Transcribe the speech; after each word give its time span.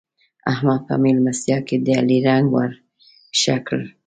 احمد 0.51 0.81
په 0.87 0.95
مېلمستيا 1.03 1.57
کې 1.67 1.75
د 1.85 1.87
علي 1.99 2.19
رنګ 2.27 2.45
ور 2.55 2.71
ښه 3.39 3.55
کړ. 3.67 3.81